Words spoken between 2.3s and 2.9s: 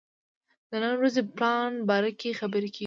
خبرې کېږي.